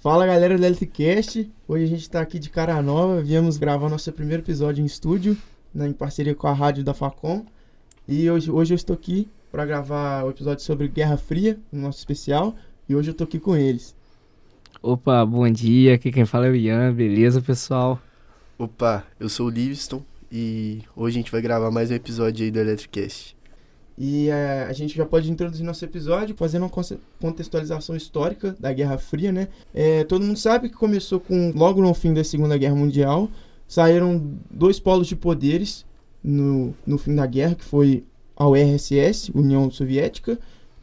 [0.00, 4.12] Fala galera do LTCast, hoje a gente está aqui de cara nova, viemos gravar nosso
[4.12, 5.36] primeiro episódio em estúdio,
[5.74, 7.44] né, em parceria com a rádio da Facom.
[8.06, 11.98] E hoje, hoje eu estou aqui para gravar o episódio sobre Guerra Fria, no nosso
[11.98, 12.54] especial,
[12.88, 13.92] e hoje eu estou aqui com eles.
[14.80, 18.00] Opa, bom dia, aqui quem fala é o Ian, beleza pessoal?
[18.56, 22.52] Opa, eu sou o Livingston e hoje a gente vai gravar mais um episódio aí
[22.52, 23.36] do Electricast.
[24.00, 26.70] E é, a gente já pode introduzir nosso episódio fazendo uma
[27.20, 29.48] contextualização histórica da Guerra Fria, né?
[29.74, 33.28] É, todo mundo sabe que começou com logo no fim da Segunda Guerra Mundial.
[33.66, 35.84] Saíram dois polos de poderes
[36.22, 38.04] no, no fim da guerra, que foi
[38.36, 40.38] a URSS, União Soviética,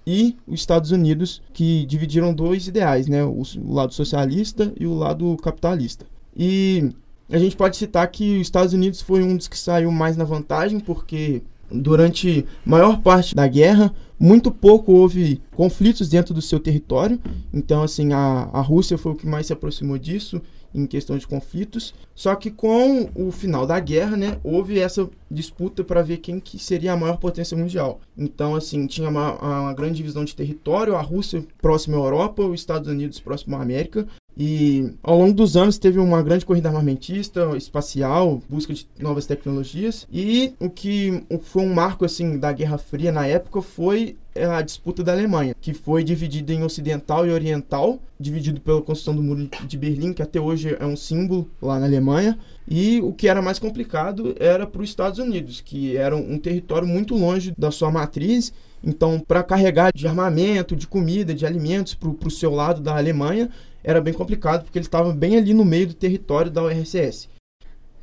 [0.05, 3.23] e os Estados Unidos, que dividiram dois ideais, né?
[3.23, 6.05] O, o lado socialista e o lado capitalista.
[6.35, 6.91] E
[7.29, 10.25] a gente pode citar que os Estados Unidos foi um dos que saiu mais na
[10.25, 17.19] vantagem, porque Durante maior parte da guerra, muito pouco houve conflitos dentro do seu território.
[17.53, 20.41] Então, assim, a, a Rússia foi o que mais se aproximou disso
[20.73, 21.93] em questão de conflitos.
[22.13, 26.59] Só que com o final da guerra, né, houve essa disputa para ver quem que
[26.59, 27.99] seria a maior potência mundial.
[28.17, 32.59] Então, assim, tinha uma, uma grande divisão de território, a Rússia próxima à Europa, os
[32.59, 34.05] Estados Unidos próximo à América.
[34.37, 40.05] E ao longo dos anos teve uma grande corrida armamentista, espacial, busca de novas tecnologias.
[40.11, 45.01] E o que foi um marco assim da Guerra Fria na época foi a disputa
[45.01, 49.77] da Alemanha, que foi dividida em ocidental e oriental, dividido pela construção do Muro de
[49.77, 52.37] Berlim, que até hoje é um símbolo lá na Alemanha.
[52.67, 56.87] E o que era mais complicado era para os Estados Unidos, que era um território
[56.87, 58.51] muito longe da sua matriz.
[58.83, 63.49] Então, para carregar de armamento, de comida, de alimentos para o seu lado da Alemanha,
[63.85, 67.29] era bem complicado, porque ele estava bem ali no meio do território da URSS.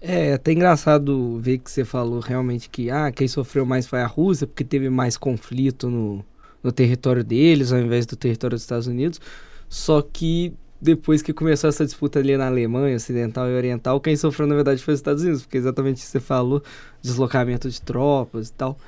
[0.01, 4.07] É, até engraçado ver que você falou realmente que ah, quem sofreu mais foi a
[4.07, 6.25] Rússia, porque teve mais conflito no,
[6.63, 9.21] no território deles, ao invés do território dos Estados Unidos.
[9.69, 14.47] Só que depois que começou essa disputa ali na Alemanha, ocidental e oriental, quem sofreu
[14.47, 16.63] na verdade foi os Estados Unidos, porque exatamente isso que você falou,
[17.01, 18.79] deslocamento de tropas e tal.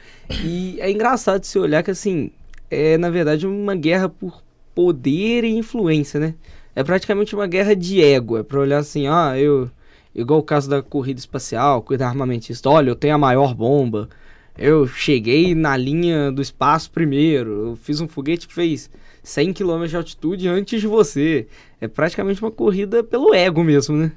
[0.45, 2.31] E é engraçado se olhar que assim,
[2.71, 4.43] é na verdade uma guerra por
[4.75, 6.35] poder e influência, né?
[6.75, 8.39] É praticamente uma guerra de ego.
[8.39, 9.71] É pra olhar assim, ah, eu.
[10.15, 12.71] Igual o caso da corrida espacial, corrida armamentista.
[12.71, 14.09] Olha, eu tenho a maior bomba.
[14.57, 17.71] Eu cheguei na linha do espaço primeiro.
[17.71, 18.89] Eu fiz um foguete que fez
[19.25, 21.49] 100 km de altitude antes de você.
[21.81, 24.13] É praticamente uma corrida pelo ego mesmo, né?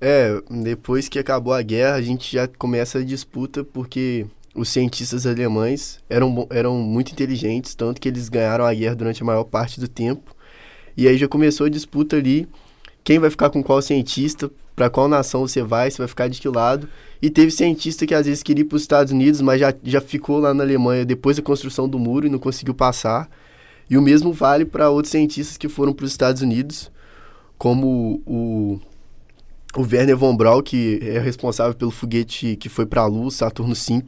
[0.00, 5.26] É, depois que acabou a guerra, a gente já começa a disputa porque os cientistas
[5.26, 9.78] alemães eram, eram muito inteligentes, tanto que eles ganharam a guerra durante a maior parte
[9.78, 10.34] do tempo.
[10.98, 12.48] E aí já começou a disputa ali,
[13.04, 16.40] quem vai ficar com qual cientista, para qual nação você vai, você vai ficar de
[16.40, 16.88] que lado.
[17.22, 20.00] E teve cientista que às vezes queria ir para os Estados Unidos, mas já, já
[20.00, 23.30] ficou lá na Alemanha depois da construção do muro e não conseguiu passar.
[23.88, 26.90] E o mesmo vale para outros cientistas que foram para os Estados Unidos,
[27.56, 28.80] como o,
[29.76, 33.72] o Werner von Braun, que é responsável pelo foguete que foi para a Lua, Saturno
[33.72, 34.02] V.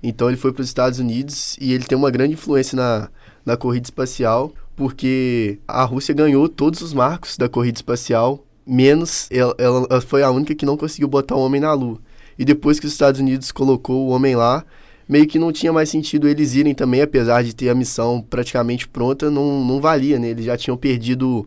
[0.00, 3.10] Então ele foi para os Estados Unidos e ele tem uma grande influência na,
[3.44, 9.54] na corrida espacial porque a Rússia ganhou todos os marcos da corrida espacial, menos ela,
[9.58, 11.98] ela foi a única que não conseguiu botar o homem na Lua.
[12.38, 14.64] E depois que os Estados Unidos colocou o homem lá,
[15.06, 18.88] meio que não tinha mais sentido eles irem também, apesar de ter a missão praticamente
[18.88, 20.28] pronta, não, não valia, né?
[20.28, 21.46] Eles já tinham perdido,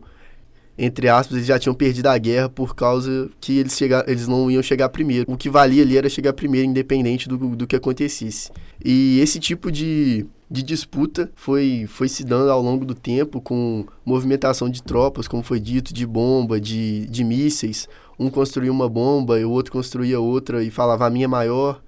[0.76, 4.50] entre aspas, eles já tinham perdido a guerra por causa que eles, chegar, eles não
[4.50, 5.30] iam chegar primeiro.
[5.30, 8.50] O que valia ali era chegar primeiro, independente do, do que acontecesse.
[8.84, 13.86] E esse tipo de, de disputa foi, foi se dando ao longo do tempo com
[14.04, 17.88] movimentação de tropas, como foi dito, de bomba, de, de mísseis.
[18.18, 21.80] Um construía uma bomba e o outro construía outra e falava a minha é maior.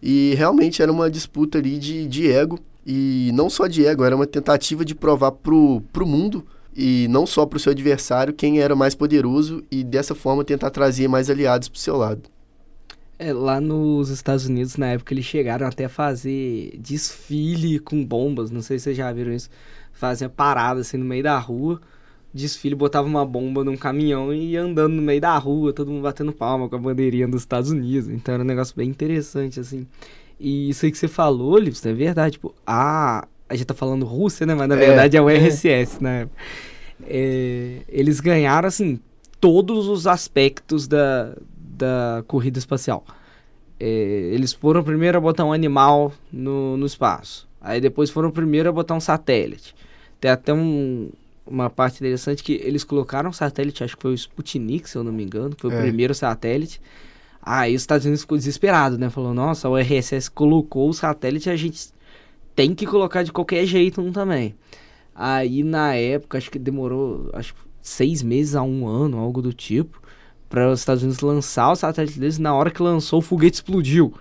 [0.00, 2.58] E realmente era uma disputa ali de, de ego.
[2.86, 6.46] E não só de ego, era uma tentativa de provar pro, pro mundo
[6.80, 11.08] e não só pro seu adversário quem era mais poderoso e dessa forma tentar trazer
[11.08, 12.22] mais aliados pro seu lado.
[13.18, 18.52] É, lá nos Estados Unidos, na época, eles chegaram até a fazer desfile com bombas.
[18.52, 19.50] Não sei se vocês já viram isso.
[19.92, 21.80] Fazia parada assim no meio da rua.
[22.32, 26.02] Desfile, botava uma bomba num caminhão e ia andando no meio da rua, todo mundo
[26.02, 28.08] batendo palma com a bandeirinha dos Estados Unidos.
[28.08, 29.84] Então era um negócio bem interessante, assim.
[30.38, 32.34] E isso aí que você falou, Livs, é verdade.
[32.34, 34.54] Tipo, a, a gente tá falando Rússia, né?
[34.54, 36.28] Mas na é, verdade é o RSS, né?
[37.06, 39.00] É, eles ganharam, assim,
[39.40, 43.04] todos os aspectos da, da corrida espacial.
[43.80, 47.48] É, eles foram primeiro a botar um animal no, no espaço.
[47.60, 49.74] Aí depois foram primeiro a botar um satélite.
[50.20, 51.10] Tem até um,
[51.46, 55.04] uma parte interessante que eles colocaram um satélite, acho que foi o Sputnik, se eu
[55.04, 55.78] não me engano, foi é.
[55.78, 56.80] o primeiro satélite.
[57.40, 59.08] Aí os Estados Unidos ficou desesperado, né?
[59.08, 61.92] Falou, nossa, o RSS colocou o satélite, a gente
[62.58, 64.52] tem que colocar de qualquer jeito um também.
[65.14, 70.02] Aí na época, acho que demorou, acho seis meses a um ano, algo do tipo,
[70.48, 72.36] para os Estados Unidos lançar o satélite deles.
[72.36, 74.12] Na hora que lançou, o foguete explodiu.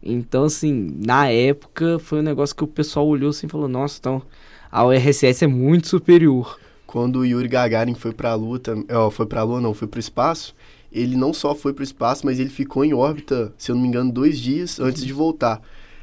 [0.00, 3.98] Então, assim, na época foi um negócio que o pessoal olhou assim e falou: Nossa,
[3.98, 4.22] então
[4.70, 6.60] a URSS é muito superior.
[6.86, 8.60] Quando o Yuri Gagarin foi para a Lua,
[8.92, 10.54] ó, foi para a Lua não, foi para o espaço,
[10.92, 13.82] ele não só foi para o espaço, mas ele ficou em órbita, se eu não
[13.82, 15.60] me engano, dois dias antes de voltar.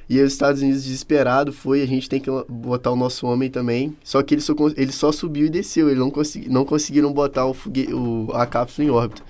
[0.10, 3.96] E os Estados Unidos desesperado foi, a gente tem que botar o nosso homem também.
[4.04, 7.46] Só que ele só, ele só subiu e desceu, ele não, consegui, não conseguiram botar
[7.46, 9.22] o, fogue, o a cápsula em órbita.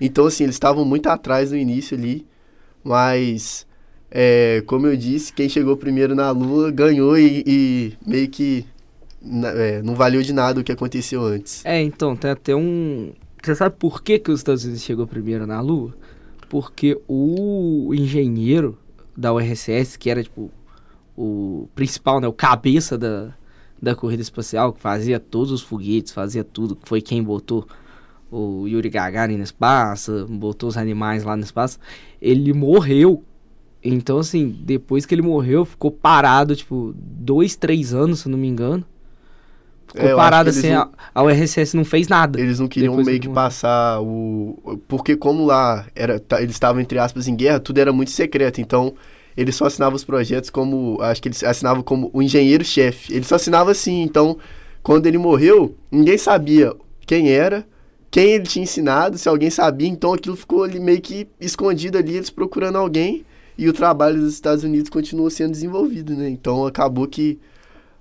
[0.00, 2.26] Então, assim, eles estavam muito atrás no início ali,
[2.82, 3.66] mas,
[4.10, 8.64] é, como eu disse, quem chegou primeiro na Lua ganhou e, e meio que
[9.54, 11.64] é, não valeu de nada o que aconteceu antes.
[11.64, 13.12] É, então, tem até um.
[13.42, 15.94] Você sabe por que, que os Estados Unidos chegou primeiro na Lua?
[16.48, 18.78] Porque o engenheiro
[19.16, 20.50] da URSS, que era tipo
[21.16, 23.34] o principal, né, o cabeça da,
[23.80, 27.66] da corrida espacial, que fazia todos os foguetes, fazia tudo, foi quem botou
[28.30, 31.78] o Yuri Gagarin no espaço, botou os animais lá no espaço,
[32.20, 33.22] ele morreu.
[33.84, 38.48] Então, assim, depois que ele morreu, ficou parado, tipo, dois, três anos, se não me
[38.48, 38.84] engano.
[39.94, 42.40] É, parado assim, não, a, URSS não fez nada.
[42.40, 44.78] Eles não queriam meio que passar o.
[44.88, 48.60] Porque como lá era, eles estavam, entre aspas, em guerra, tudo era muito secreto.
[48.60, 48.94] Então,
[49.36, 50.98] eles só assinavam os projetos como.
[51.00, 53.12] Acho que eles assinavam como o engenheiro-chefe.
[53.12, 54.02] Ele só assinava assim.
[54.02, 54.38] Então,
[54.82, 56.74] quando ele morreu, ninguém sabia
[57.06, 57.66] quem era,
[58.10, 59.88] quem ele tinha ensinado, se alguém sabia.
[59.88, 63.24] Então, aquilo ficou ali meio que escondido ali, eles procurando alguém.
[63.58, 66.28] E o trabalho dos Estados Unidos continuou sendo desenvolvido, né?
[66.30, 67.38] Então, acabou que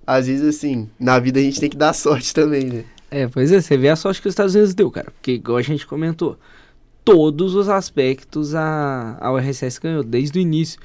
[0.06, 2.86] às vezes, assim, na vida a gente tem que dar sorte também, né?
[3.10, 5.12] É, pois é, você vê a sorte que os Estados Unidos deu, cara.
[5.12, 6.38] Porque, igual a gente comentou,
[7.04, 10.80] todos os aspectos a, a URSS ganhou, desde o início.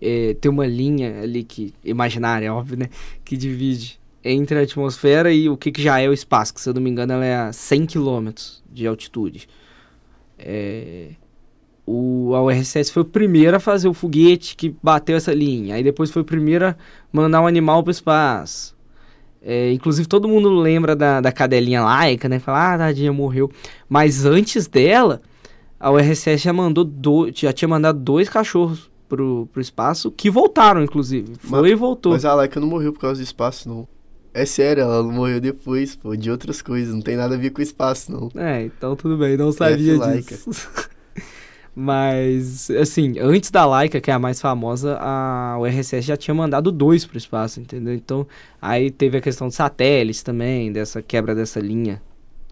[0.00, 2.88] É, tem uma linha ali que, imaginária, óbvio, né?
[3.24, 6.68] Que divide entre a atmosfera e o que, que já é o espaço, que se
[6.68, 8.30] eu não me engano ela é a 100 km
[8.70, 9.48] de altitude.
[10.38, 11.10] É,
[11.86, 15.74] o, a URSS foi o primeiro a fazer o foguete que bateu essa linha.
[15.74, 16.76] Aí depois foi o primeiro a
[17.12, 18.76] mandar um animal para o espaço.
[19.44, 22.38] É, inclusive todo mundo lembra da, da cadelinha laica, né?
[22.38, 23.50] Fala, ah, tadinha, morreu.
[23.88, 25.20] Mas antes dela,
[25.80, 30.82] a URSS já mandou do, já tinha mandado dois cachorros pro, pro espaço que voltaram,
[30.82, 31.34] inclusive.
[31.40, 32.12] Foi mas, e voltou.
[32.12, 33.88] Mas a Laika não morreu por causa do espaço, não.
[34.32, 36.94] É sério, ela morreu depois, pô, de outras coisas.
[36.94, 38.30] Não tem nada a ver com o espaço, não.
[38.40, 40.50] É, então tudo bem, não sabia disso.
[41.74, 46.70] Mas, assim, antes da Laika, que é a mais famosa, a URSS já tinha mandado
[46.70, 47.94] dois para o espaço, entendeu?
[47.94, 48.26] Então,
[48.60, 52.02] aí teve a questão de satélites também, dessa quebra dessa linha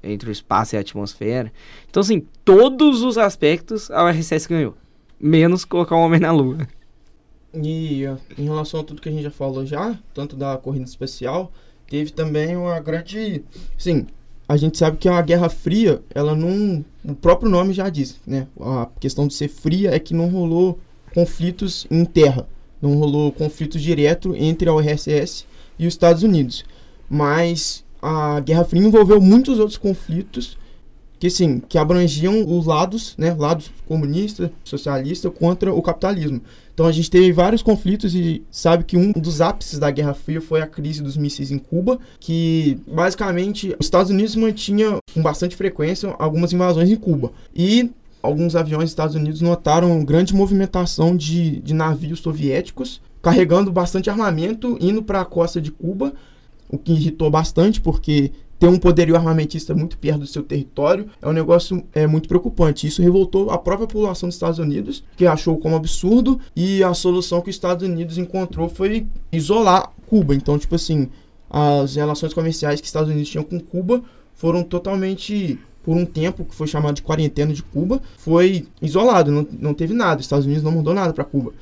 [0.02, 1.52] entre o espaço e a atmosfera.
[1.90, 4.74] Então, assim, todos os aspectos a URSS ganhou,
[5.20, 6.66] menos colocar o homem na Lua.
[7.52, 8.04] E
[8.38, 11.52] em relação a tudo que a gente já falou já, tanto da corrida especial,
[11.86, 13.44] teve também uma grande,
[13.76, 14.06] sim,
[14.50, 16.84] a gente sabe que a Guerra Fria, ela não.
[17.04, 18.48] O próprio nome já diz, né?
[18.60, 20.76] A questão de ser fria é que não rolou
[21.14, 22.48] conflitos em terra.
[22.82, 25.46] Não rolou conflito direto entre a URSS
[25.78, 26.64] e os Estados Unidos.
[27.08, 30.58] Mas a Guerra Fria envolveu muitos outros conflitos
[31.20, 36.42] que sim, que abrangiam os lados, né, lados comunista, socialista contra o capitalismo.
[36.80, 40.40] Então a gente teve vários conflitos e sabe que um dos ápices da Guerra Fria
[40.40, 45.54] foi a crise dos mísseis em Cuba, que basicamente os Estados Unidos mantinha com bastante
[45.54, 47.32] frequência algumas invasões em Cuba.
[47.54, 47.90] E
[48.22, 54.78] alguns aviões dos Estados Unidos notaram grande movimentação de, de navios soviéticos carregando bastante armamento
[54.80, 56.14] indo para a costa de Cuba,
[56.66, 61.26] o que irritou bastante porque ter um poderio armamentista muito perto do seu território é
[61.26, 62.86] um negócio é, muito preocupante.
[62.86, 67.40] Isso revoltou a própria população dos Estados Unidos, que achou como absurdo, e a solução
[67.40, 70.34] que os Estados Unidos encontrou foi isolar Cuba.
[70.34, 71.08] Então, tipo assim,
[71.48, 74.02] as relações comerciais que os Estados Unidos tinham com Cuba
[74.34, 79.46] foram totalmente por um tempo que foi chamado de quarentena de Cuba, foi isolado, não,
[79.58, 80.20] não teve nada.
[80.20, 81.54] Os Estados Unidos não mandou nada para Cuba.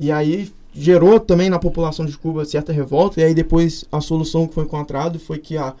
[0.00, 3.20] E aí gerou também na população de Cuba certa revolta.
[3.20, 5.74] E aí depois a solução que foi encontrada foi que a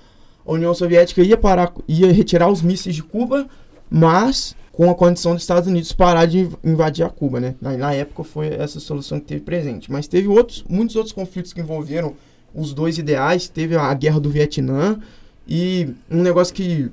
[0.48, 3.46] a União Soviética ia parar, ia retirar os mísseis de Cuba,
[3.90, 7.54] mas com a condição dos Estados Unidos parar de invadir a Cuba, né?
[7.60, 9.92] Na, na, época foi essa solução que teve presente.
[9.92, 12.14] Mas teve outros, muitos outros conflitos que envolveram
[12.54, 13.48] os dois ideais.
[13.48, 14.98] Teve a guerra do Vietnã
[15.46, 16.90] e um negócio que,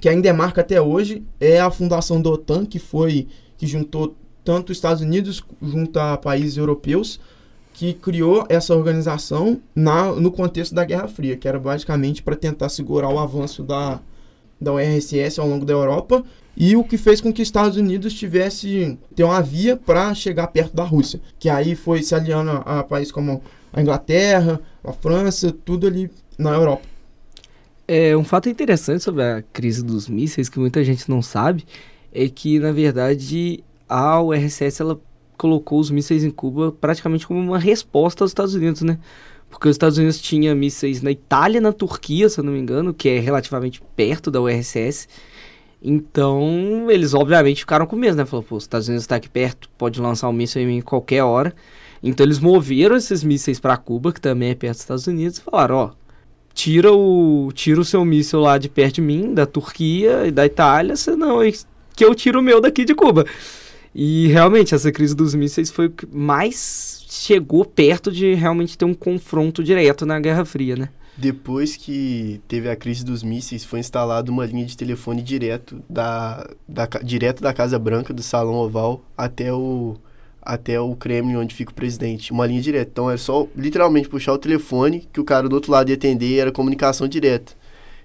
[0.00, 3.26] que ainda é marca até hoje é a fundação da OTAN, que foi
[3.58, 7.20] que juntou tanto os Estados Unidos junto a países europeus
[7.76, 12.70] que criou essa organização na, no contexto da Guerra Fria, que era basicamente para tentar
[12.70, 14.00] segurar o avanço da,
[14.58, 16.24] da URSS ao longo da Europa
[16.56, 20.46] e o que fez com que os Estados Unidos tivesse ter uma via para chegar
[20.46, 24.94] perto da Rússia, que aí foi se aliando a, a países como a Inglaterra, a
[24.94, 26.86] França, tudo ali na Europa.
[27.86, 31.66] É, um fato interessante sobre a crise dos mísseis, que muita gente não sabe,
[32.10, 34.98] é que, na verdade, a URSS ela
[35.36, 38.98] colocou os mísseis em Cuba praticamente como uma resposta aos Estados Unidos, né?
[39.48, 42.92] Porque os Estados Unidos tinha mísseis na Itália na Turquia, se eu não me engano,
[42.92, 45.08] que é relativamente perto da URSS.
[45.82, 48.24] Então, eles obviamente ficaram com medo, né?
[48.24, 51.54] Falou, pô, os Estados Unidos está aqui perto, pode lançar um míssil em qualquer hora.
[52.02, 55.42] Então, eles moveram esses mísseis para Cuba, que também é perto dos Estados Unidos, e
[55.42, 55.90] falaram, ó,
[56.52, 60.44] tira o, tira o seu míssil lá de perto de mim, da Turquia e da
[60.44, 61.40] Itália, senão
[61.94, 63.24] que eu tiro o meu daqui de Cuba.
[63.98, 68.84] E realmente, essa crise dos mísseis foi o que mais chegou perto de realmente ter
[68.84, 70.90] um confronto direto na Guerra Fria, né?
[71.16, 76.46] Depois que teve a crise dos mísseis, foi instalada uma linha de telefone direto da,
[76.68, 79.96] da, direto da Casa Branca, do Salão Oval, até o,
[80.42, 82.32] até o Kremlin, onde fica o presidente.
[82.32, 82.90] Uma linha direta.
[82.92, 86.36] Então é só literalmente puxar o telefone, que o cara do outro lado ia atender,
[86.36, 87.54] era comunicação direta.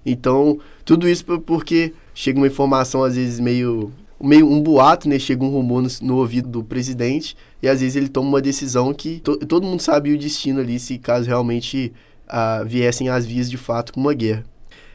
[0.06, 3.92] Então, tudo isso porque chega uma informação, às vezes, meio
[4.24, 5.18] meio um boato, né?
[5.20, 8.94] Chega um rumor no, no, ouvido do presidente e às vezes ele toma uma decisão
[8.94, 11.92] que to, todo mundo sabe o destino ali se caso realmente
[12.28, 14.44] ah, viessem às vias de fato com uma guerra.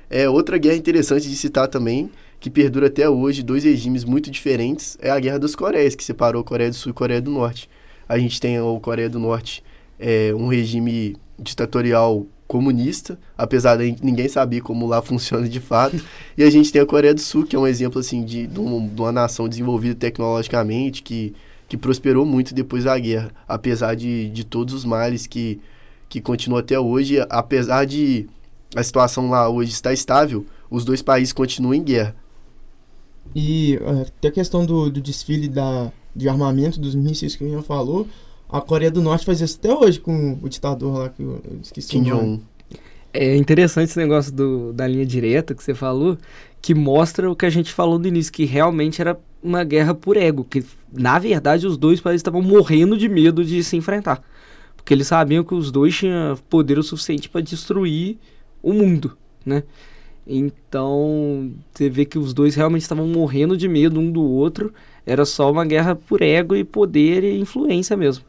[0.08, 4.96] É outra guerra interessante de citar também, que perdura até hoje, dois regimes muito diferentes,
[5.00, 7.68] é a Guerra das Coreias, que separou Coreia do Sul e Coreia do Norte.
[8.08, 9.64] A gente tem a Coreia do Norte,
[9.98, 15.96] é, um regime ditatorial comunista, apesar de ninguém saber como lá funciona de fato.
[16.36, 18.58] E a gente tem a Coreia do Sul, que é um exemplo assim de, de,
[18.58, 21.34] uma, de uma nação desenvolvida tecnologicamente, que,
[21.68, 25.60] que prosperou muito depois da guerra, apesar de, de todos os males que,
[26.08, 27.18] que continuam até hoje.
[27.28, 28.28] Apesar de
[28.74, 32.14] a situação lá hoje estar estável, os dois países continuam em guerra.
[33.34, 37.62] E até a questão do, do desfile da, de armamento dos mísseis que o Ian
[37.62, 38.06] falou,
[38.48, 41.88] a Coreia do Norte faz isso até hoje com o ditador lá que eu, esqueci
[41.88, 42.40] Kim Jong.
[43.12, 46.18] É interessante esse negócio do, da linha direta que você falou,
[46.60, 50.16] que mostra o que a gente falou no início, que realmente era uma guerra por
[50.16, 54.22] ego, que na verdade os dois países estavam morrendo de medo de se enfrentar.
[54.76, 58.18] Porque eles sabiam que os dois tinham poder o suficiente para destruir
[58.62, 59.62] o mundo, né?
[60.26, 64.74] Então, você vê que os dois realmente estavam morrendo de medo um do outro.
[65.06, 68.24] Era só uma guerra por ego e poder e influência mesmo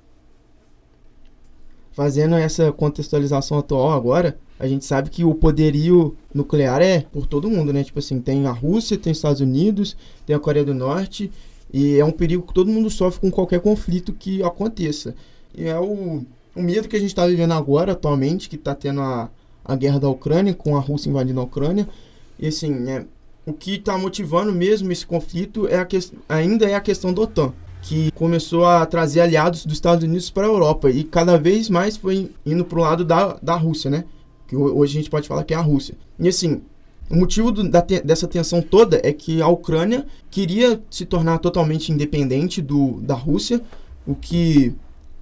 [1.98, 7.50] fazendo essa contextualização atual agora, a gente sabe que o poderio nuclear é por todo
[7.50, 7.84] mundo, né?
[7.84, 11.32] Tipo assim, tem a Rússia, tem os Estados Unidos, tem a Coreia do Norte,
[11.74, 15.16] e é um perigo que todo mundo sofre com qualquer conflito que aconteça.
[15.56, 16.24] E é o,
[16.56, 19.28] o medo que a gente está vivendo agora, atualmente, que está tendo a,
[19.66, 21.90] a guerra da Ucrânia, com a Rússia invadindo a Ucrânia.
[22.38, 23.08] E assim, né,
[23.44, 25.98] o que está motivando mesmo esse conflito é a que,
[26.30, 27.52] ainda é a questão da OTAN
[27.82, 31.96] que começou a trazer aliados dos Estados Unidos para a Europa e cada vez mais
[31.96, 34.06] foi indo para o lado da, da Rússia, né?
[34.48, 35.96] Que hoje a gente pode falar que é a Rússia.
[36.20, 36.62] E assim,
[37.10, 41.92] o motivo do, da, dessa tensão toda é que a Ucrânia queria se tornar totalmente
[41.92, 43.62] independente do, da Rússia,
[44.06, 44.74] o que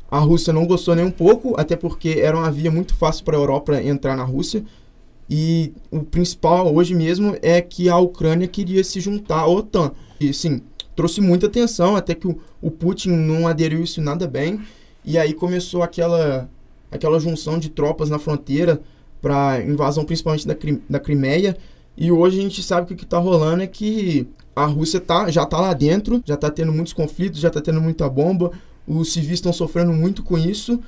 [0.09, 3.37] a Rússia não gostou nem um pouco, até porque era uma via muito fácil para
[3.37, 4.63] a Europa entrar na Rússia.
[5.29, 9.91] E o principal hoje mesmo é que a Ucrânia queria se juntar à OTAN.
[10.19, 10.61] E sim,
[10.95, 14.59] trouxe muita atenção, até que o, o Putin não aderiu isso nada bem.
[15.03, 16.49] E aí começou aquela,
[16.91, 18.81] aquela junção de tropas na fronteira
[19.21, 20.55] para invasão principalmente da,
[20.89, 21.57] da Crimeia.
[21.97, 25.29] E hoje a gente sabe que o que está rolando é que a Rússia tá,
[25.29, 28.51] já está lá dentro, já está tendo muitos conflitos, já está tendo muita bomba,
[28.87, 30.79] os civis estão sofrendo muito com isso.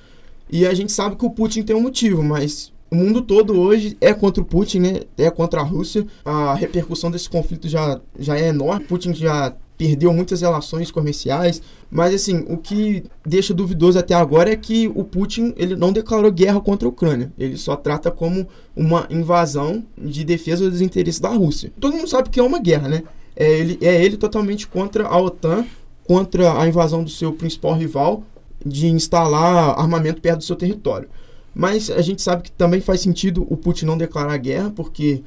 [0.50, 3.98] E a gente sabe que o Putin tem um motivo, mas o mundo todo hoje
[4.00, 5.02] é contra o Putin, né?
[5.18, 6.08] É contra a Rússia.
[6.24, 8.86] A repercussão desse conflito já, já é enorme.
[8.86, 14.56] Putin já perdeu muitas relações comerciais, mas assim, o que deixa duvidoso até agora é
[14.56, 19.06] que o Putin ele não declarou guerra contra a Ucrânia, ele só trata como uma
[19.10, 21.72] invasão de defesa dos interesses da Rússia.
[21.80, 23.04] Todo mundo sabe que é uma guerra, né?
[23.36, 25.64] É ele, é ele totalmente contra a OTAN,
[26.06, 28.24] contra a invasão do seu principal rival,
[28.66, 31.08] de instalar armamento perto do seu território.
[31.54, 35.24] Mas a gente sabe que também faz sentido o Putin não declarar guerra, porque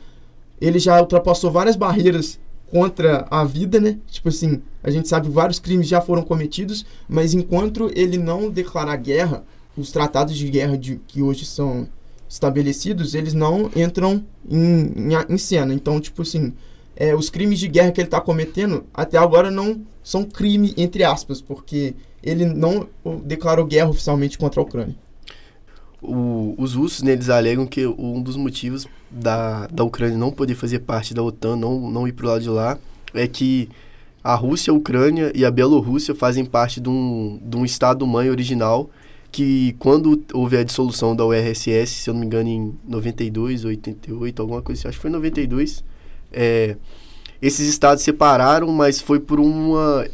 [0.60, 2.38] ele já ultrapassou várias barreiras
[2.70, 3.98] contra a vida, né?
[4.08, 8.96] Tipo assim, a gente sabe vários crimes já foram cometidos, mas enquanto ele não declarar
[8.96, 9.44] guerra,
[9.76, 11.88] os tratados de guerra de, que hoje são
[12.28, 15.74] estabelecidos, eles não entram em, em, em cena.
[15.74, 16.52] Então, tipo assim,
[16.94, 21.02] é, os crimes de guerra que ele está cometendo até agora não são crime, entre
[21.02, 22.86] aspas, porque ele não
[23.24, 24.94] declarou guerra oficialmente contra a Ucrânia.
[26.02, 30.54] O, os russos, né, eles alegam que um dos motivos da, da Ucrânia não poder
[30.54, 32.78] fazer parte da OTAN, não, não ir para o lado de lá,
[33.14, 33.68] é que
[34.22, 38.90] a Rússia, a Ucrânia e a Bielorrússia fazem parte de um, de um Estado-mãe original
[39.32, 44.42] que quando houve a dissolução da URSS, se eu não me engano, em 92, 88,
[44.42, 45.84] alguma coisa assim, acho que foi em 92,
[46.32, 46.76] é,
[47.40, 50.06] esses estados separaram, mas foi por uma,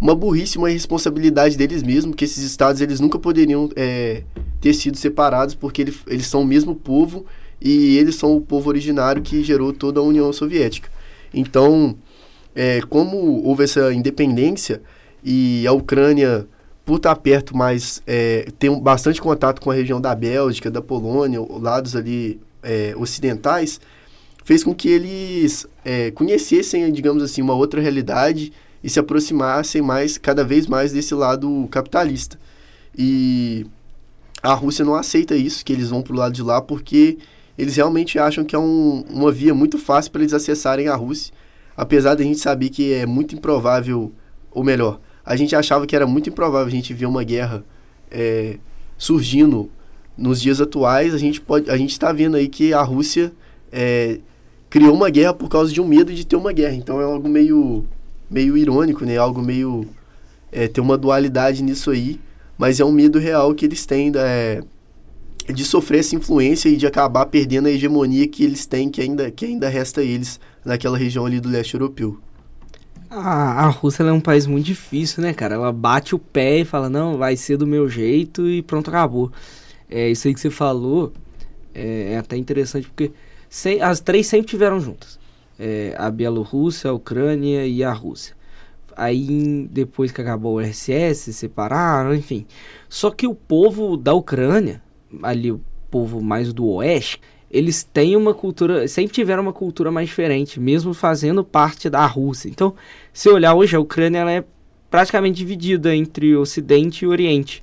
[0.00, 4.22] uma burrice, uma irresponsabilidade deles mesmos, que esses estados eles nunca poderiam é,
[4.60, 7.24] ter sido separados, porque ele, eles são o mesmo povo
[7.60, 10.90] e eles são o povo originário que gerou toda a União Soviética.
[11.32, 11.96] Então,
[12.54, 14.82] é, como houve essa independência
[15.24, 16.46] e a Ucrânia,
[16.84, 21.40] por estar perto, mas é, tem bastante contato com a região da Bélgica, da Polônia,
[21.50, 23.80] lados ali é, ocidentais,
[24.44, 28.52] fez com que eles é, conhecessem, digamos assim, uma outra realidade
[28.82, 32.38] e se aproximassem mais, cada vez mais desse lado capitalista.
[32.96, 33.66] E
[34.42, 37.18] a Rússia não aceita isso, que eles vão para o lado de lá, porque
[37.58, 41.32] eles realmente acham que é um, uma via muito fácil para eles acessarem a Rússia,
[41.76, 44.12] apesar de a gente saber que é muito improvável,
[44.50, 47.64] ou melhor, a gente achava que era muito improvável a gente ver uma guerra
[48.10, 48.58] é,
[48.96, 49.70] surgindo
[50.16, 53.32] nos dias atuais, a gente pode, a gente está vendo aí que a Rússia
[53.70, 54.20] é,
[54.70, 56.74] criou uma guerra por causa de um medo de ter uma guerra.
[56.74, 57.84] Então é algo meio,
[58.30, 59.16] meio irônico, né?
[59.16, 59.86] Algo meio.
[60.52, 62.20] É, tem uma dualidade nisso aí,
[62.56, 64.62] mas é um medo real que eles têm é,
[65.52, 69.30] de sofrer essa influência e de acabar perdendo a hegemonia que eles têm, que ainda,
[69.30, 72.18] que ainda resta eles naquela região ali do leste europeu.
[73.10, 75.54] A, a Rússia é um país muito difícil, né, cara?
[75.54, 79.30] Ela bate o pé e fala, não, vai ser do meu jeito e pronto, acabou.
[79.88, 81.12] É, isso aí que você falou
[81.74, 83.12] é, é até interessante porque
[83.48, 85.18] se, as três sempre tiveram juntas.
[85.58, 88.36] É, a Bielorrússia, a Ucrânia e a Rússia.
[88.96, 92.46] Aí depois que acabou o RSS, separaram, enfim.
[92.88, 94.82] Só que o povo da Ucrânia,
[95.22, 95.60] ali o
[95.90, 97.20] povo mais do oeste,
[97.50, 102.48] eles têm uma cultura, sempre tiveram uma cultura mais diferente, mesmo fazendo parte da Rússia.
[102.48, 102.74] Então,
[103.12, 104.44] se olhar hoje, a Ucrânia ela é
[104.90, 107.62] praticamente dividida entre Ocidente e Oriente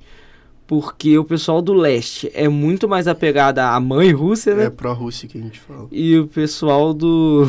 [0.66, 4.64] porque o pessoal do leste é muito mais apegado à mãe Rússia, né?
[4.64, 5.88] É pró-Rússia que a gente fala.
[5.90, 7.48] E o pessoal do.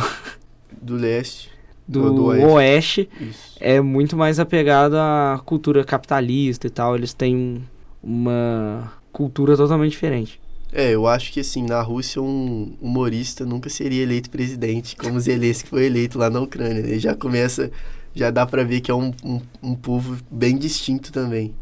[0.81, 1.49] Do leste.
[1.87, 3.09] Do, do oeste, oeste
[3.59, 6.95] é muito mais apegado à cultura capitalista e tal.
[6.95, 7.63] Eles têm
[8.01, 10.41] uma cultura totalmente diferente.
[10.73, 15.69] É, eu acho que assim, na Rússia um humorista nunca seria eleito presidente, como Zelensky
[15.69, 16.79] foi eleito lá na Ucrânia.
[16.79, 17.71] Ele já começa,
[18.13, 21.53] já dá para ver que é um, um, um povo bem distinto também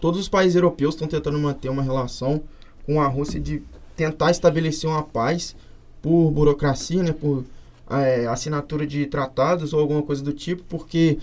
[0.00, 2.42] todos os países europeus estão tentando manter uma relação
[2.84, 3.62] com a Rússia de
[3.96, 5.56] tentar estabelecer uma paz
[6.02, 7.44] por burocracia, né, por
[7.90, 11.18] é, assinatura de tratados ou alguma coisa do tipo, porque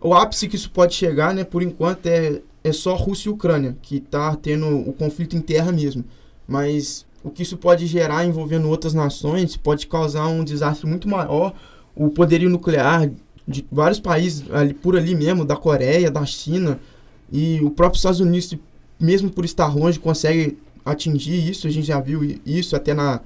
[0.00, 3.76] o ápice que isso pode chegar, né, por enquanto, é, é só Rússia e Ucrânia,
[3.82, 6.04] que está tendo o conflito em terra mesmo.
[6.46, 11.54] Mas o que isso pode gerar envolvendo outras nações pode causar um desastre muito maior.
[11.94, 13.10] O poderio nuclear
[13.46, 16.78] de vários países ali, por ali mesmo, da Coreia, da China,
[17.32, 18.54] e o próprio Estados Unidos,
[19.00, 21.66] mesmo por estar longe, consegue atingir isso.
[21.66, 23.20] A gente já viu isso até na,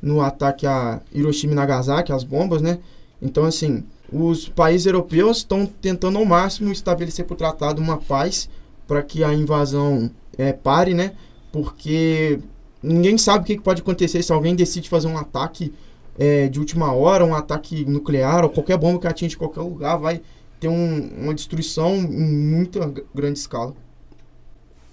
[0.00, 2.78] no ataque a Hiroshima e Nagasaki, as bombas, né?
[3.20, 8.48] Então, assim, os países europeus estão tentando ao máximo estabelecer por tratado uma paz
[8.88, 11.12] para que a invasão é, pare, né?
[11.52, 12.40] Porque
[12.82, 15.72] ninguém sabe o que pode acontecer se alguém decide fazer um ataque
[16.18, 20.22] é, de última hora, um ataque nuclear ou qualquer bomba que atinge qualquer lugar, vai
[20.62, 23.74] ter um, uma destruição em muita grande escala.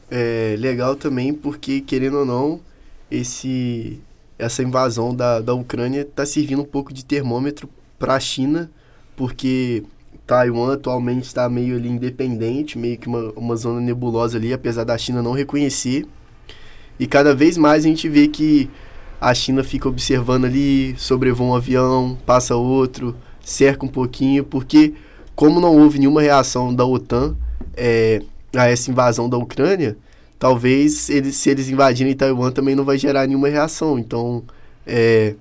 [0.10, 2.60] É legal também porque, querendo ou não,
[3.12, 4.02] esse,
[4.40, 8.72] essa invasão da, da Ucrânia está servindo um pouco de termômetro para a China,
[9.16, 9.84] porque
[10.26, 14.98] Taiwan atualmente está meio ali independente, meio que uma, uma zona nebulosa ali, apesar da
[14.98, 16.08] China não reconhecer.
[17.00, 18.68] E cada vez mais a gente vê que
[19.22, 24.96] a China fica observando ali, sobrevoa um avião, passa outro, cerca um pouquinho, porque
[25.40, 27.34] como não houve nenhuma reação da OTAN
[27.74, 28.22] é,
[28.54, 29.96] a essa invasão da Ucrânia,
[30.38, 33.98] talvez eles, se eles invadirem Taiwan também não vai gerar nenhuma reação.
[33.98, 34.44] Então,
[34.86, 35.36] é,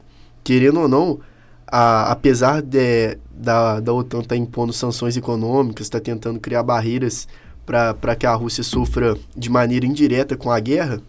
[0.45, 1.19] querendo ou não,
[1.67, 7.27] a, apesar de, da, da OTAN estar tá impondo sanções econômicas, está tentando criar barreiras
[7.67, 11.03] para que a Rússia sofra de maneira indireta com a guerra,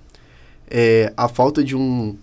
[0.67, 2.17] é, a falta de um,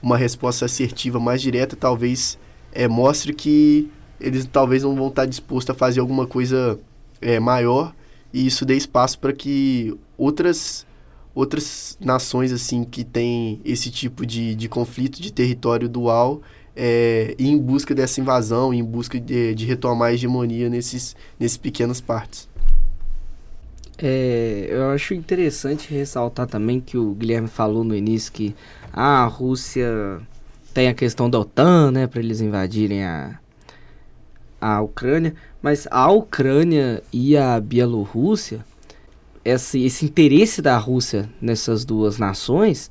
[0.00, 2.38] uma resposta assertiva mais direta talvez
[2.70, 3.90] é, mostre que
[4.22, 6.78] eles talvez não vão estar dispostos a fazer alguma coisa
[7.20, 7.94] é, maior
[8.32, 10.86] e isso dê espaço para que outras
[11.34, 16.42] outras nações assim que têm esse tipo de, de conflito de território dual
[16.76, 22.00] é, em busca dessa invasão, em busca de, de retomar a hegemonia nesses, nesses pequenas
[22.00, 22.48] partes.
[23.98, 28.54] É, eu acho interessante ressaltar também que o Guilherme falou no início que
[28.92, 30.20] ah, a Rússia
[30.74, 33.38] tem a questão da OTAN, né, para eles invadirem a,
[34.62, 38.64] a Ucrânia, mas a Ucrânia e a Bielorrússia
[39.44, 42.90] esse, esse interesse da Rússia nessas duas nações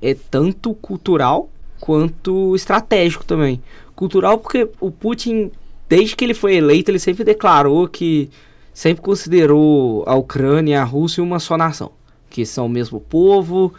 [0.00, 3.62] é tanto cultural quanto estratégico também.
[3.94, 5.50] Cultural porque o Putin,
[5.88, 8.30] desde que ele foi eleito, ele sempre declarou que
[8.72, 11.92] sempre considerou a Ucrânia e a Rússia uma só nação,
[12.30, 13.74] que são o mesmo povo.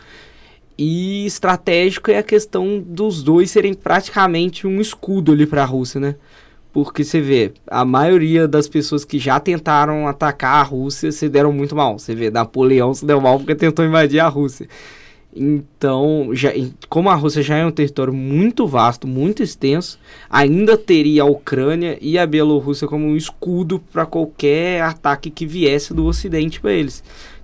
[0.77, 5.99] E estratégico é a questão dos dois serem praticamente um escudo ali para a Rússia,
[5.99, 6.15] né?
[6.73, 11.51] Porque você vê, a maioria das pessoas que já tentaram atacar a Rússia se deram
[11.51, 11.99] muito mal.
[11.99, 14.67] Você vê, Napoleão se deu mal porque tentou invadir a Rússia.
[15.33, 16.51] Então, já,
[16.89, 19.97] como a Rússia já é um território muito vasto, muito extenso,
[20.29, 25.93] ainda teria a Ucrânia e a Bielorrússia como um escudo para qualquer ataque que viesse
[25.93, 27.01] do Ocidente para eles.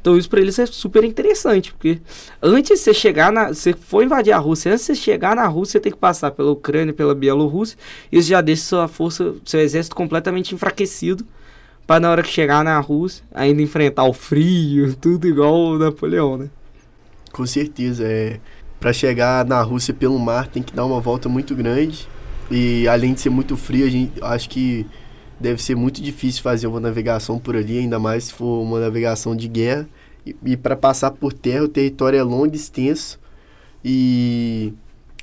[0.07, 1.99] Então, isso para eles é super interessante, porque
[2.41, 3.49] antes de você chegar na.
[3.49, 6.31] Você for invadir a Rússia, antes de você chegar na Rússia, você tem que passar
[6.31, 7.77] pela Ucrânia, pela Bielorrússia,
[8.09, 11.27] isso já deixa sua força, seu exército completamente enfraquecido
[11.85, 16.37] para na hora que chegar na Rússia ainda enfrentar o frio, tudo igual o Napoleão,
[16.37, 16.49] né?
[17.33, 18.05] Com certeza.
[18.05, 18.39] É,
[18.79, 22.07] para chegar na Rússia pelo mar tem que dar uma volta muito grande.
[22.49, 24.87] E além de ser muito frio, a gente, acho que
[25.39, 29.35] deve ser muito difícil fazer uma navegação por ali, ainda mais se for uma navegação
[29.35, 29.87] de guerra.
[30.25, 33.19] E, e para passar por terra, o território é longo e extenso.
[33.83, 34.73] E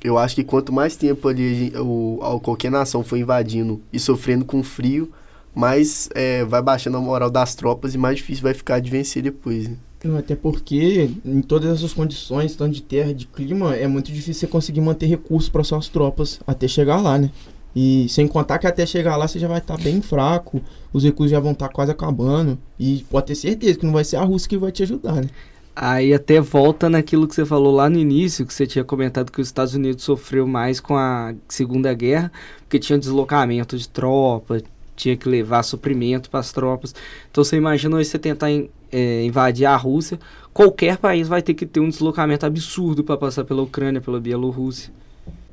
[0.03, 4.63] eu acho que quanto mais tempo ali o, qualquer nação for invadindo e sofrendo com
[4.63, 5.11] frio,
[5.53, 9.23] mais é, vai baixando a moral das tropas e mais difícil vai ficar de vencer
[9.23, 9.67] depois.
[9.67, 9.75] Né?
[10.17, 14.47] Até porque em todas essas condições, tanto de terra, de clima, é muito difícil você
[14.47, 17.31] conseguir manter recursos para suas tropas até chegar lá, né?
[17.75, 20.61] E sem contar que até chegar lá você já vai estar tá bem fraco,
[20.93, 22.57] os recursos já vão estar tá quase acabando.
[22.79, 25.29] E pode ter certeza que não vai ser a Rússia que vai te ajudar, né?
[25.75, 29.41] Aí até volta naquilo que você falou lá no início, que você tinha comentado que
[29.41, 34.61] os Estados Unidos sofreu mais com a Segunda Guerra, porque tinha deslocamento de tropa,
[34.95, 36.95] tinha que levar suprimento para as tropas.
[37.29, 38.47] Então você imagina você tentar
[38.89, 40.17] é, invadir a Rússia,
[40.53, 44.93] qualquer país vai ter que ter um deslocamento absurdo para passar pela Ucrânia, pela Bielorrússia.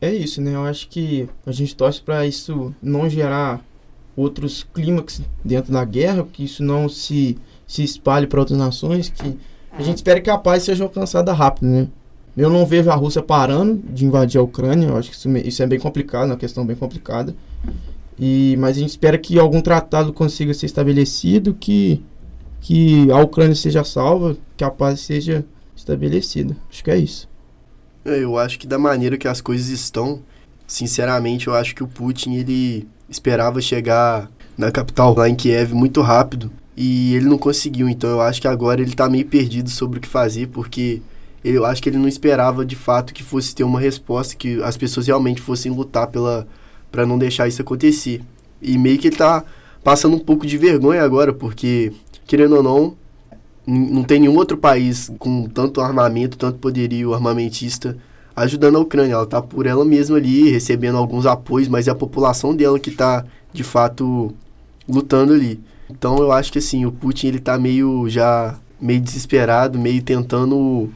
[0.02, 0.56] É isso, né?
[0.56, 3.64] Eu acho que a gente torce para isso não gerar
[4.16, 7.38] outros clímax dentro da guerra, que isso não se,
[7.68, 9.38] se espalhe para outras nações, que
[9.70, 11.88] a gente espera que a paz seja alcançada rápido, né?
[12.36, 15.62] Eu não vejo a Rússia parando de invadir a Ucrânia, eu acho que isso, isso
[15.62, 17.32] é bem complicado, é uma questão bem complicada.
[18.18, 22.02] E, mas a gente espera que algum tratado consiga ser estabelecido que
[22.60, 26.56] que a Ucrânia seja salva, que a paz seja estabelecida.
[26.70, 27.28] Acho que é isso.
[28.04, 30.20] É, eu acho que da maneira que as coisas estão,
[30.66, 36.00] sinceramente, eu acho que o Putin ele esperava chegar na capital lá em Kiev muito
[36.00, 37.88] rápido e ele não conseguiu.
[37.88, 41.00] Então eu acho que agora ele está meio perdido sobre o que fazer, porque
[41.44, 44.76] eu acho que ele não esperava de fato que fosse ter uma resposta, que as
[44.76, 46.46] pessoas realmente fossem lutar pela
[46.90, 48.20] para não deixar isso acontecer.
[48.60, 49.44] E meio que ele tá
[49.82, 51.92] passando um pouco de vergonha agora, porque
[52.26, 52.96] querendo ou não,
[53.66, 57.96] não tem nenhum outro país com tanto armamento, tanto poderio armamentista
[58.34, 59.14] ajudando a Ucrânia.
[59.14, 62.90] Ela está por ela mesma ali, recebendo alguns apoios, mas é a população dela que
[62.90, 64.34] está, de fato,
[64.88, 65.60] lutando ali.
[65.90, 70.90] Então eu acho que assim, o Putin ele tá meio já meio desesperado, meio tentando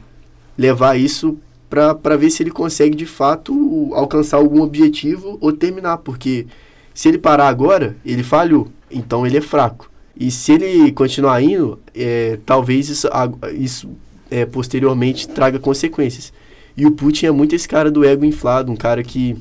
[0.57, 1.37] levar isso
[1.69, 6.47] para ver se ele consegue de fato alcançar algum objetivo ou terminar, porque
[6.93, 9.89] se ele parar agora, ele falhou, então ele é fraco.
[10.19, 13.07] E se ele continuar indo, é, talvez isso,
[13.53, 13.89] isso
[14.31, 16.33] é, posteriormente traga consequências.
[16.75, 19.37] E o Putin é muito esse cara do ego inflado, um cara que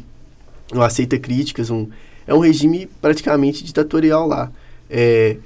[0.73, 1.89] não aceita críticas, um,
[2.27, 4.51] é um regime praticamente ditatorial lá.
[4.91, 5.37] É,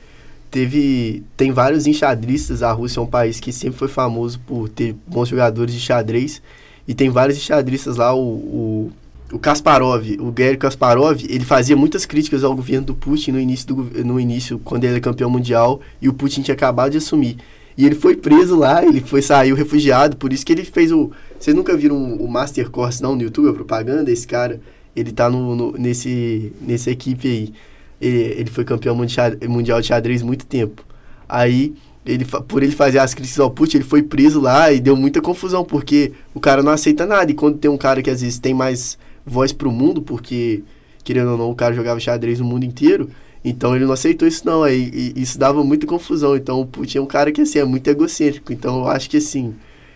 [0.51, 4.95] teve tem vários enxadristas, a Rússia é um país que sempre foi famoso por ter
[5.07, 6.43] bons jogadores de xadrez,
[6.87, 8.93] e tem vários enxadristas lá, o, o
[9.33, 13.66] o Kasparov, o Gary Kasparov, ele fazia muitas críticas ao governo do Putin no início,
[13.66, 17.37] do, no início quando ele era campeão mundial e o Putin tinha acabado de assumir.
[17.77, 21.11] E ele foi preso lá, ele foi saiu refugiado, por isso que ele fez o.
[21.38, 24.11] Vocês nunca viram o Master Course não no YouTube, a propaganda?
[24.11, 24.61] Esse cara,
[24.95, 27.53] ele tá no, no nesse, nessa equipe aí.
[28.01, 30.85] Ele, ele foi campeão mundial de xadrez muito tempo.
[31.29, 34.97] Aí, ele, por ele fazer as críticas ao Putin, ele foi preso lá e deu
[34.97, 37.31] muita confusão, porque o cara não aceita nada.
[37.31, 40.63] E quando tem um cara que às vezes tem mais voz pro mundo, porque,
[41.05, 43.11] querendo ou não, o cara jogava xadrez no mundo inteiro.
[43.45, 46.37] Então ele não aceitou isso não, e, isso dava muita confusão.
[46.37, 48.53] Então o Putin é um cara que assim é muito egocêntrico.
[48.53, 49.55] Então eu acho que assim,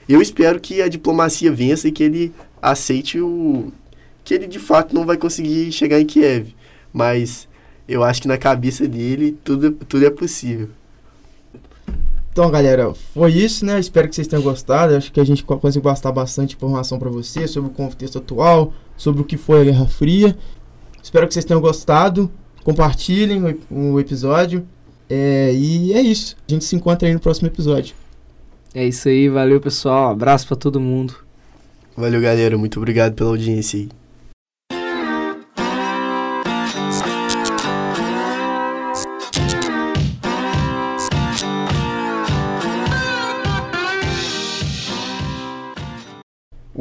[0.09, 3.73] eu espero que a diplomacia vença e que ele aceite o
[4.25, 6.55] que ele de fato não vai conseguir chegar em Kiev,
[6.93, 7.47] mas
[7.87, 10.71] eu acho que na cabeça dele tudo tudo é possível.
[12.35, 13.79] Então, galera, foi isso, né?
[13.79, 14.97] Espero que vocês tenham gostado.
[14.97, 19.23] Acho que a gente conseguiu passar bastante informação para vocês sobre o contexto atual, sobre
[19.23, 20.37] o que foi a Guerra Fria.
[21.01, 22.29] Espero que vocês tenham gostado.
[22.65, 24.67] Compartilhem o, o episódio.
[25.09, 26.35] É, e é isso.
[26.49, 27.95] A gente se encontra aí no próximo episódio.
[28.75, 31.15] É isso aí, valeu pessoal, abraço para todo mundo.
[31.97, 33.89] Valeu, galera, muito obrigado pela audiência aí.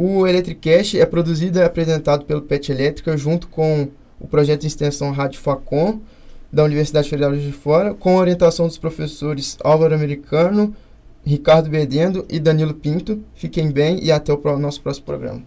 [0.06, 3.88] O Electricast é produzido e apresentado pelo PET Elétrica junto com
[4.20, 6.02] o projeto de extensão Rádio Facom
[6.52, 10.76] da Universidade Federal de Fora, com orientação dos professores Álvaro Americano,
[11.26, 13.24] Ricardo Bedendo e Danilo Pinto.
[13.34, 15.44] Fiquem bem e até o nosso próximo programa.